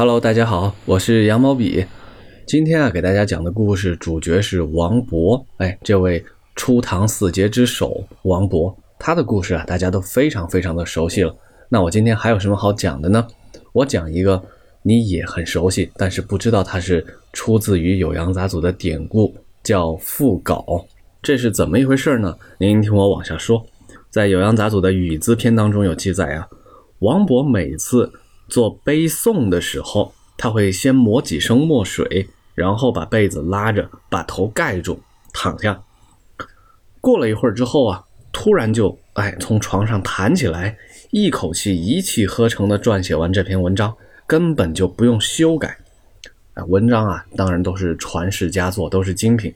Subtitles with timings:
[0.00, 1.84] Hello，大家好，我是羊毛笔。
[2.46, 5.44] 今天啊，给大家讲的故事主角是王勃。
[5.58, 6.24] 哎，这位
[6.56, 11.36] 初唐四杰之首王勃，他的故事啊，大家都非常非常的熟悉了。
[11.68, 13.26] 那我今天还有什么好讲的呢？
[13.74, 14.42] 我讲一个
[14.80, 20.64] 你也很熟悉，但是不知道它是出自于《酉阳杂俎》的典故，叫赋稿。
[21.20, 22.34] 这是怎么一回事呢？
[22.56, 23.62] 您听我往下说。
[24.08, 26.48] 在《酉阳杂俎》的《语资篇》当中有记载啊，
[27.00, 28.10] 王勃每次
[28.50, 35.00] 做背诵的时候，他会先抹几声墨水，然后把被子拉着，把头盖住，
[35.32, 35.80] 躺下。
[37.00, 40.76] 过了一会儿之后啊，突然就哎从床上弹起来，
[41.10, 43.94] 一口气一气呵成的撰写完这篇文章，
[44.26, 45.78] 根本就不用修改。
[46.54, 49.54] 哎，文章啊，当然都是传世佳作，都是精品。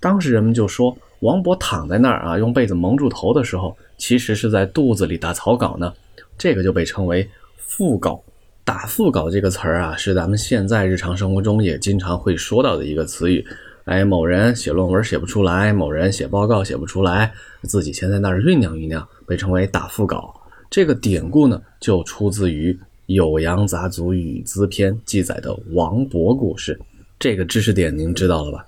[0.00, 5.92] 当时人们就说，王勃躺在那儿啊，用被子蒙住头的时候，其实是在肚子里打草稿呢。
[6.38, 7.28] 这个就被称为
[7.58, 8.22] 腹稿。
[8.70, 13.44] 打腹稿这个词儿啊，是咱们现在日常生活中也经常会说到的一个词语。
[13.86, 17.32] 哎，某人写论文写不出来，某人写报告写不出来，
[17.64, 20.32] 自己先在那儿酝酿酝酿，被称为打腹稿。
[20.70, 22.72] 这个典故呢，就出自于
[23.08, 26.80] 《酉阳杂俎·语资篇》记载的王勃故事。
[27.18, 28.64] 这个知识点您知道了吧？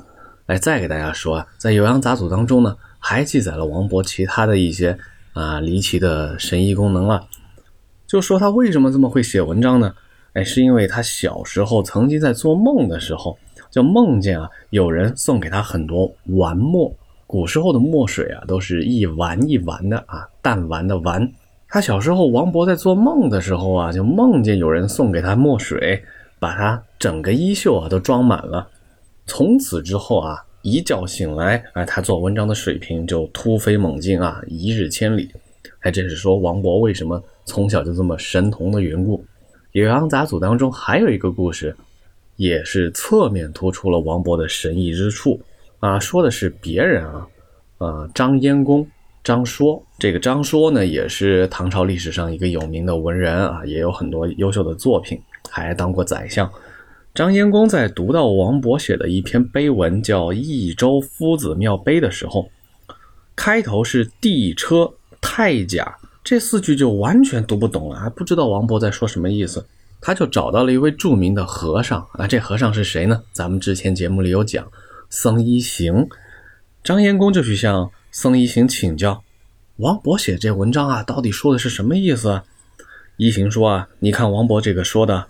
[0.47, 4.99] 哎，再给大家说啊，在《酉阳杂俎》当中呢，还记载了王勃其他的一些
[5.33, 7.25] 啊离奇的神医功能了。
[8.13, 9.91] 就说他为什么这么会写文章呢？
[10.35, 13.39] 哎，是因为他小时候曾经在做梦的时候，
[13.71, 16.95] 就梦见啊有人送给他很多丸墨。
[17.27, 21.27] 古时候的墨水啊，都是一丸一丸的啊，弹丸的丸。
[21.67, 26.05] 他小时候，王勃在做梦的时候啊，就梦见有人送给他墨水，
[26.39, 28.69] 把他整个衣袖啊都装满了。
[29.27, 35.31] 从此之后啊，一觉醒来，哎，他做文章的水平就突飞猛进啊，一日千里。
[35.83, 39.19] 还真是说王勃为什么从小就这么神童的缘故。
[39.73, 41.75] 《酉阳杂俎》当中还有一个故事，
[42.37, 45.41] 也是侧面突出了王勃的神异之处
[45.81, 45.99] 啊。
[45.99, 47.27] 说的是别人啊，
[47.79, 48.87] 啊，张燕公
[49.25, 49.83] 张说。
[49.99, 55.21] 这个张说呢，也是唐朝历史上一个有名的文人啊，也有很多优秀的作品，
[55.51, 56.49] 还当过宰相。
[57.15, 62.49] 张燕公在读到王勃写的一篇碑文，叫《益州夫子庙碑》的时候，
[63.35, 64.91] 开头是地车
[65.23, 69.65] 太甲这四句就完全读不懂了，还不知道王勃在说什么意思。
[70.03, 73.23] 他就找到了一位著名的和尚啊，这和尚是谁呢？
[73.33, 74.71] 咱们之前节目里有讲，
[75.09, 76.09] 僧一行。
[76.85, 79.23] 张延公就去向僧一行请教，
[79.77, 82.43] 王勃写这文章啊，到底说的是什么意思？
[83.17, 85.27] 一行说啊，你看王勃这个说的。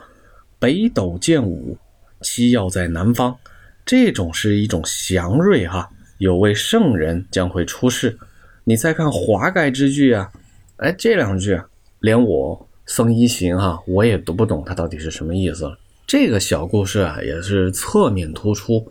[0.58, 1.76] 北斗见武，
[2.20, 3.36] 期要在南方。
[3.84, 8.16] 这种是一种祥瑞哈，有位圣人将会出世。
[8.65, 10.31] 你再看华盖之句啊，
[10.77, 11.61] 哎，这两句
[12.00, 15.78] 连我僧一行哈，我也读不懂它到底是什么意思了。
[16.06, 18.87] 这个小故事啊，也是侧面突出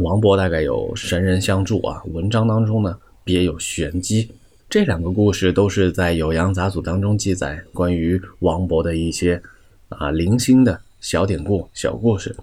[0.00, 4.30] 王勃大概有神人相助啊，文章当中呢别有玄机。
[4.68, 9.40] 这两个故事都是在《酉阳杂俎》当中记载关于王勃的一些
[9.88, 10.80] 啊零星的。
[11.00, 12.34] 小典故、小故事，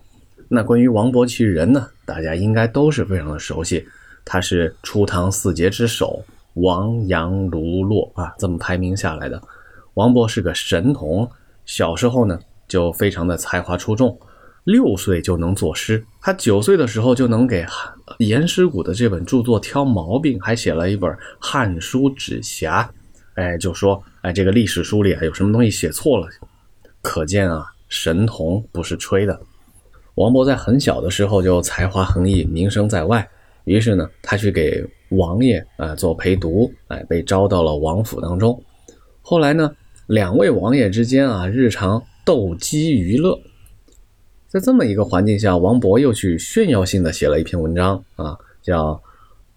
[0.48, 1.88] 那关于王勃其人呢？
[2.06, 3.88] 大家应该都是非常的熟悉，
[4.24, 9.42] 他是初唐四杰之首，王杨卢骆啊，这么排名下来的。
[9.94, 11.30] 王勃是个神童，
[11.66, 14.18] 小时候呢就非常的才华出众，
[14.64, 17.66] 六岁就能作诗，他九岁的时候就能给
[18.20, 22.84] 颜师古的这本著作挑毛病，还写了一本《汉书指辖》，
[23.42, 26.28] 哎，就说哎这个历史书里啊有什么东西写错了，
[27.02, 27.66] 可见啊。
[27.92, 29.38] 神童不是吹的。
[30.16, 33.30] 王勃在很小的时候就才华横溢，名声在外。
[33.66, 38.62] 于是呢，他去给王爷啊做陪读，哎，被招到了王府当中。
[39.22, 39.72] 后来呢，
[40.08, 43.40] 两位王爷之间啊，日常斗鸡娱乐。
[44.48, 48.94] 在这么一个环境下，王勃又去炫耀性的写了一篇文章啊，叫《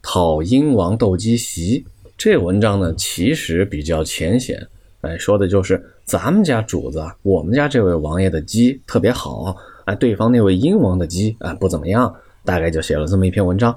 [0.02, 1.82] 讨英王斗鸡檄》。
[2.16, 4.64] 这文章呢，其实比较浅显。
[5.00, 12.14] 哎，说的就是咱们家主子，我们家这位王爷的鸡特别好，哎，对方那位英王的鸡啊不怎么样，
[12.44, 13.76] 大概就写了这么一篇文章。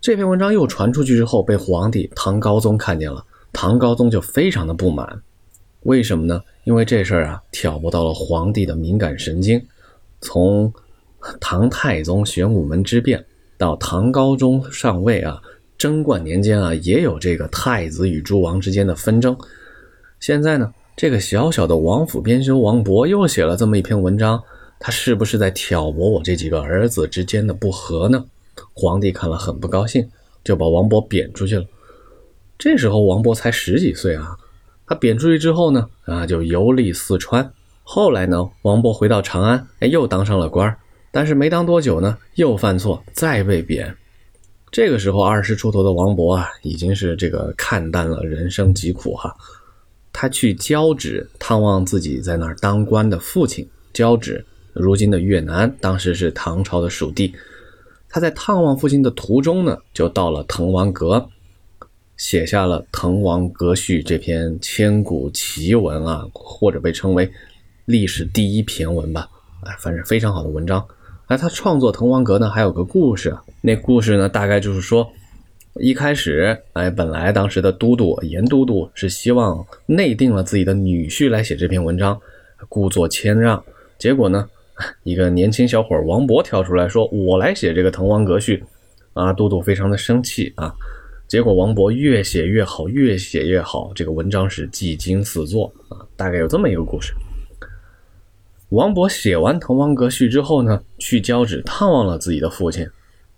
[0.00, 5.20] 这篇文章又传出去之后，被皇帝唐高宗看见了，唐高宗就非常的不满。
[5.82, 6.40] 为什么呢？
[6.64, 9.60] 因为这事儿啊挑拨到了皇帝的敏感神经。
[10.20, 10.72] 从
[11.40, 13.24] 唐太宗玄武门之变
[13.56, 15.40] 到唐高宗上位啊，
[15.78, 19.36] 贞观年间啊，也有这个太子与诸王之间的纷争。
[20.20, 24.42] 现在呢，这个小小的王府编修王勃又写了这么一篇文章，
[24.78, 28.24] 他是不是在挑拨我这几个儿子之间的不和呢？
[28.72, 30.08] 皇帝看了很不高兴，
[30.44, 31.64] 就把王勃贬出去了。
[32.58, 34.36] 这时候王勃才十几岁啊，
[34.86, 40.78] 他贬出去之后呢，啊，就游历四川，后来呢，王勃回到长安，哎，又当上了官儿，
[41.10, 43.94] 但是没当多久呢，又犯错，再被贬。
[44.72, 49.34] 这个时候，二十出头的王勃啊，已经是这个看淡了人生疾苦哈。
[50.12, 53.68] 他去交趾探望自己在那儿当官的父亲。
[53.92, 57.34] 交趾，如今的越南，当时是唐朝的属地。
[58.16, 61.28] 他在探望父亲的途中呢，就到了滕王阁，
[62.16, 67.30] 写下了《滕王阁序》这篇千古奇文啊，或者被称为
[67.84, 69.28] 历史第一骈文吧。
[69.64, 70.82] 哎，反正非常好的文章。
[71.26, 73.36] 哎，他创作《滕王阁》呢，还有个故事。
[73.60, 75.06] 那故事呢，大概就是说，
[75.74, 82.18] 一开始，哎，本来当时的都督严都督是希望内定了自己的女婿来写这篇文章，
[82.70, 83.62] 故作谦让。
[83.98, 84.48] 结果呢，
[85.04, 88.58] 一个年轻小伙王勃跳出来说：“我来写这个《滕王阁序》。”
[89.14, 90.74] 啊，都督非常的生气啊。
[91.26, 96.04] 结果王勃越写越好，越写越好，这个文章是技惊四座啊。
[96.16, 97.14] 大概有这么一个故事。
[98.68, 102.86] 王勃写完《滕王阁序》之后呢，去交趾探望了自己的父亲。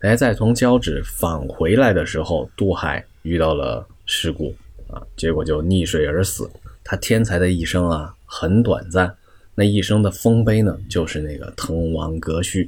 [0.00, 4.54] 哎，在从交趾返回来的时候，渡海遇到了事故
[4.90, 6.50] 啊，结果就溺水而死。
[6.82, 9.14] 他天才的一生啊，很短暂。
[9.58, 12.64] 那一生的丰碑呢，就是那个《滕王阁序》，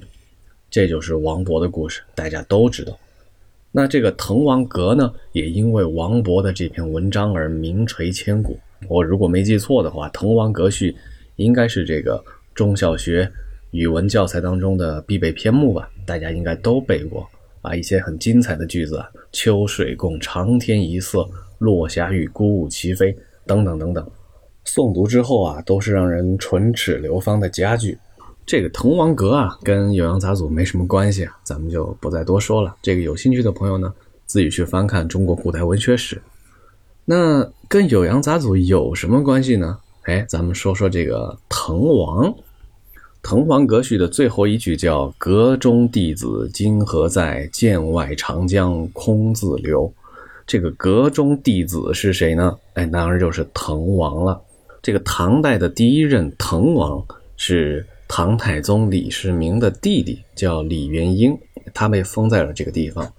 [0.69, 2.99] 这就是王勃的故事，大家都知道。
[3.71, 8.59] 那这个滕王阁呢，也因为王勃的这篇文章而名垂千古。
[8.89, 10.91] 我如果没记错的话，《滕王阁序》
[11.37, 12.21] 应该是这个。
[12.57, 13.31] 中小学
[13.71, 17.25] 语文教材当中的必备篇目吧，大家应该都背过
[17.63, 17.73] 啊。
[17.73, 21.25] 一些很精彩的句子啊，“秋水共长天一色，
[21.59, 23.17] 落霞与孤鹜齐飞”
[23.47, 24.11] 等等等等，
[24.67, 27.99] 诵读之后啊，都是让人唇齿留芳的佳句。
[28.47, 32.75] 这个《滕王阁》啊，跟《酉阳杂俎》没什么关系啊，咱们就不再多说了。
[32.83, 33.93] 这个有兴趣的朋友呢，
[34.27, 36.21] 自己去翻看中国古代文学史。
[37.05, 39.79] 那跟《酉阳杂俎》有什么关系呢？
[40.05, 42.27] 哎，咱们说说这个滕王，
[43.23, 47.49] 《滕王阁序》的最后一句叫“阁中弟子今何在？
[47.53, 49.93] 剑外长江空自流。”
[50.47, 52.57] 这个“阁中弟子”是谁呢？
[52.75, 54.41] 哎，当然就是滕王了。
[54.83, 57.05] 这个唐代的第一任滕王
[57.37, 61.39] 是唐太宗李世民的弟弟，叫李元婴，
[61.75, 63.13] 他被封在了这个地方。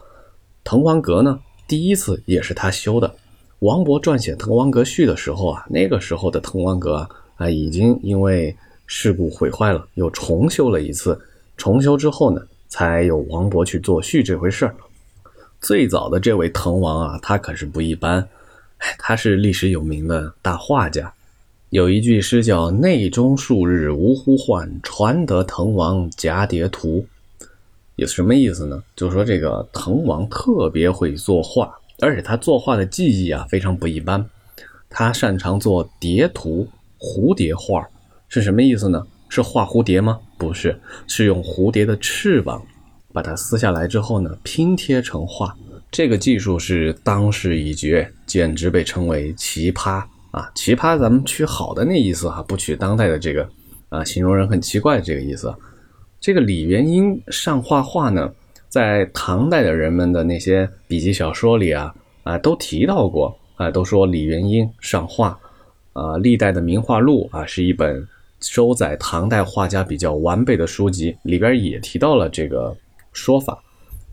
[0.63, 3.13] 滕王阁呢，第一次也是他修的。
[3.59, 8.55] 王勃撰写《滕王阁序》的时候啊，那个时候的滕王阁啊，已经因为
[8.87, 11.19] 事故毁坏了，又重修了一次。
[11.57, 14.75] 重修之后呢，才有王勃去作序这回事儿。
[15.61, 18.27] 最早的这位滕王啊，他可是不一般，
[18.97, 21.13] 他是历史有名的大画家。
[21.71, 27.05] 有一句诗叫“内中数日无呼唤，传得滕王蛱蝶图”，
[27.95, 28.83] 有什么意思呢？
[28.93, 31.73] 就说这个滕王特别会作画。
[32.01, 34.25] 而且他作画的技艺啊非常不一般，
[34.89, 36.67] 他擅长做蝶图、
[36.99, 37.87] 蝴蝶画，
[38.27, 39.07] 是什么意思呢？
[39.29, 40.19] 是画蝴蝶吗？
[40.37, 40.77] 不是，
[41.07, 42.61] 是用蝴蝶的翅膀
[43.13, 45.55] 把它撕下来之后呢拼贴成画。
[45.89, 50.49] 这个技术是当世一绝，简直被称为奇葩啊！
[50.55, 53.47] 奇葩，咱们取好的那意思哈，不取当代的这个
[53.89, 55.53] 啊，形容人很奇怪这个意思。
[56.19, 58.31] 这个李元英上画画呢？
[58.69, 61.93] 在唐代的人们的那些笔记小说里啊，
[62.23, 65.37] 啊都提到过啊，都说李元英上画，
[65.91, 68.07] 啊，历代的名画录啊是一本
[68.39, 72.73] 收载唐代画家比较完备的书籍，里边也提到了这个
[73.11, 73.61] 说法。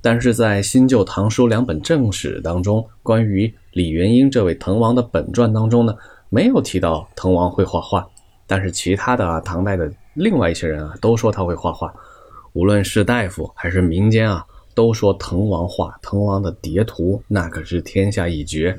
[0.00, 5.94] 但是在新旧唐书两本正史当中，关于李元婴这位滕王的本传当中呢，
[6.30, 8.06] 没有提到滕王会画画，
[8.46, 11.92] 但是其他的啊，唐代的另外一些人啊，都说他会画画。
[12.52, 18.76] 无论是大夫还是民间啊，都说滕王画滕王的叠图，那可是天下一绝。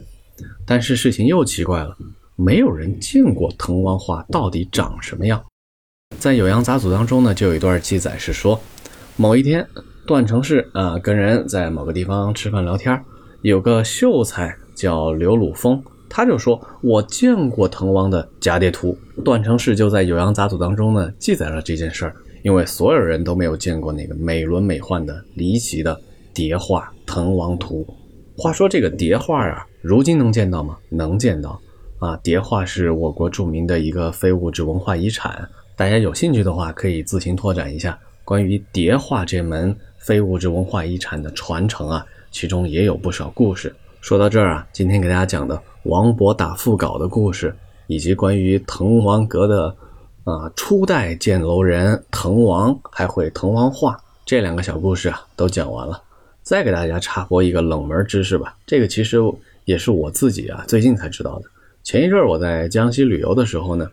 [0.65, 1.95] 但是事情又奇怪了，
[2.35, 5.43] 没有人见过滕王画到底长什么样。
[6.17, 8.59] 在《酉阳杂俎》当中呢，就有一段记载是说，
[9.15, 9.65] 某一天
[10.05, 12.99] 段成式啊跟人在某个地方吃饭聊天，
[13.41, 22.15] 有个秀才叫刘鲁峰，他就说：“我见过滕王的假叠图。”段成式就在《酉阳杂俎》当中呢记载了这件事儿。
[22.41, 25.99] 因为所有人都没有见过那个美轮美奂的离奇的
[26.33, 27.85] 叠画《滕王图》。
[28.41, 30.77] 话说这个叠画啊，如今能见到吗？
[30.87, 31.59] 能见到
[31.99, 32.15] 啊！
[32.23, 43.75] 叠画是我国著名的一个非物质文化遗产，大家有兴趣的话可以自行拓展一下关于叠画这门非物质文化遗产的传承啊，其中也有不少故事。
[44.01, 47.55] 说到这儿啊，今天给大家讲的王勃打腹稿的故事，
[47.87, 49.75] 以及关于滕王阁的。
[50.25, 55.99] 啊，初代建楼人滕王还会滕王画，这两个小故事啊都讲完了。
[56.43, 59.17] 再给大家插播一个冷门知识吧，这个其实
[59.65, 61.45] 也是我自己啊最近才知道的。
[61.83, 63.89] 前一阵我在江西旅游的时候呢，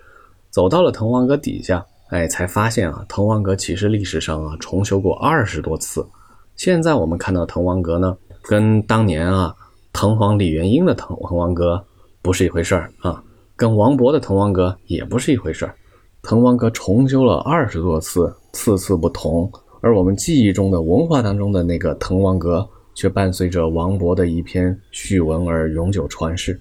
[0.51, 6.07] 走到了滕王阁底下，哎，才发现啊，滕王阁其实历史上啊重修过二十多次。
[6.55, 9.55] 现在我们看到滕王阁呢，跟当年啊
[9.93, 11.85] 滕皇李元婴的滕滕王阁
[12.23, 13.23] 不是一回事儿啊，
[13.57, 15.75] 跟王勃的滕王阁也不是一回事儿。
[16.23, 26.61] 滕王阁重修了二十多次，次次不同，而我们记忆中的文化当中的那个滕王阁，却伴随着王勃的一篇序文而永久传世。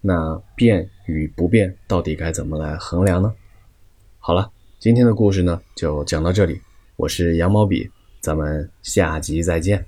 [0.00, 3.32] 那变与不变，到底该怎么来衡量呢？
[4.18, 6.60] 好了，今天的故事呢就讲到这里。
[6.96, 7.90] 我是羊毛笔，
[8.20, 9.82] 咱们下集再见。